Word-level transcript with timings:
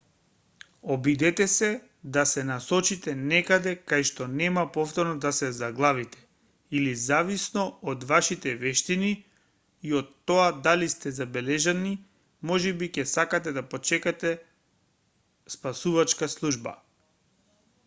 обидете 0.93 1.47
се 1.47 1.81
да 2.13 2.21
се 2.29 2.43
насочите 2.51 3.11
некаде 3.25 3.73
кајшто 3.91 4.27
нема 4.37 4.61
повторно 4.77 5.17
да 5.25 5.31
се 5.39 5.49
заглавите 5.57 6.23
или 6.79 6.95
зависно 7.01 7.65
од 7.93 8.05
вашите 8.13 8.53
вештини 8.63 9.11
и 9.89 9.93
од 10.01 10.09
тоа 10.31 10.47
дали 10.69 10.87
сте 10.95 11.13
забележани 11.19 11.91
можеби 12.53 12.89
ќе 12.97 13.05
сакате 13.13 13.53
да 13.59 13.65
почекате 13.75 14.33
спасувачка 15.57 16.31
служба 16.37 16.75